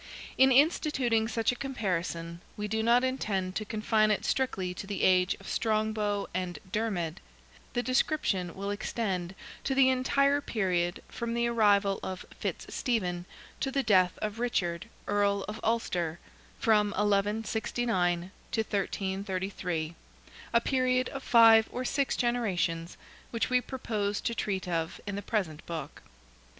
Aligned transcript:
In 0.35 0.51
instituting 0.51 1.27
such 1.27 1.51
a 1.51 1.55
comparison, 1.55 2.41
we 2.57 2.67
do 2.67 2.81
not 2.81 3.03
intend 3.03 3.55
to 3.55 3.65
confine 3.65 4.09
it 4.09 4.25
strictly 4.25 4.73
to 4.73 4.87
the 4.87 5.03
age 5.03 5.35
of 5.39 5.47
Strongbow 5.47 6.27
and 6.33 6.57
Dermid; 6.71 7.21
the 7.73 7.83
description 7.83 8.55
will 8.55 8.71
extend 8.71 9.35
to 9.63 9.75
the 9.75 9.91
entire 9.91 10.41
period 10.41 11.03
from 11.07 11.35
the 11.35 11.45
arrival 11.45 11.99
of 12.01 12.25
Fitzstephen 12.31 13.25
to 13.59 13.69
the 13.69 13.83
death 13.83 14.17
of 14.23 14.39
Richard, 14.39 14.87
Earl 15.05 15.45
of 15.47 15.59
Ulster—from 15.63 16.87
1169 16.87 18.31
to 18.53 18.63
1333—a 18.63 20.61
period 20.61 21.09
of 21.09 21.21
five 21.21 21.69
or 21.71 21.85
six 21.85 22.17
generations, 22.17 22.97
which 23.29 23.51
we 23.51 23.61
propose 23.61 24.19
to 24.21 24.33
treat 24.33 24.67
of 24.67 24.99
in 25.05 25.15
the 25.15 25.21
present 25.21 25.63
book. 25.67 26.01